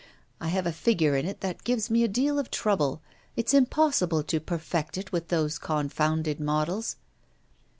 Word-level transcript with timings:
I 0.39 0.47
have 0.47 0.65
a 0.65 0.73
figure 0.73 1.15
in 1.15 1.27
it 1.27 1.41
that 1.41 1.63
gives 1.63 1.91
me 1.91 2.03
a 2.03 2.07
deal 2.07 2.39
of 2.39 2.49
trouble. 2.49 3.03
It's 3.35 3.53
impossible 3.53 4.23
to 4.23 4.39
perfect 4.39 4.97
it 4.97 5.11
with 5.11 5.27
those 5.27 5.59
confounded 5.59 6.39
models. 6.39 6.95